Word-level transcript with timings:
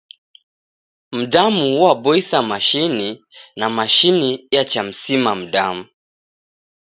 Mdamu 1.11 1.65
uaboisa 1.81 2.41
mashini, 2.41 3.23
na 3.55 3.69
mashini 3.69 4.29
iachamsima 4.55 5.35
mdamu! 5.35 5.85